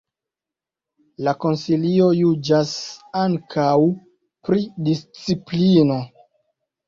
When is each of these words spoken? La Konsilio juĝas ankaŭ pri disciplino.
La 1.27 1.33
Konsilio 1.43 2.07
juĝas 2.19 2.71
ankaŭ 3.23 3.75
pri 4.49 4.63
disciplino. 4.89 5.99